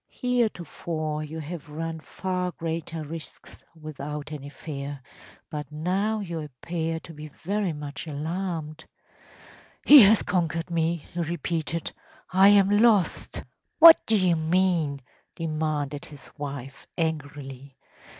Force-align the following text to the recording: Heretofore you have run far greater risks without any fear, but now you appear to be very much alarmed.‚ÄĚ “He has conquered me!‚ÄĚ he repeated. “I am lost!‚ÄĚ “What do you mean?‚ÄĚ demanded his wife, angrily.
Heretofore 0.09 1.23
you 1.23 1.37
have 1.41 1.69
run 1.69 1.99
far 1.99 2.53
greater 2.53 3.03
risks 3.03 3.63
without 3.79 4.31
any 4.31 4.49
fear, 4.49 5.03
but 5.51 5.71
now 5.71 6.21
you 6.21 6.39
appear 6.39 6.99
to 7.01 7.13
be 7.13 7.27
very 7.27 7.71
much 7.71 8.07
alarmed.‚ÄĚ 8.07 8.87
“He 9.87 10.01
has 10.01 10.23
conquered 10.23 10.71
me!‚ÄĚ 10.71 11.23
he 11.23 11.29
repeated. 11.31 11.91
“I 12.33 12.47
am 12.49 12.71
lost!‚ÄĚ 12.81 13.43
“What 13.77 14.03
do 14.07 14.17
you 14.17 14.35
mean?‚ÄĚ 14.35 15.03
demanded 15.35 16.05
his 16.05 16.31
wife, 16.35 16.87
angrily. 16.97 17.77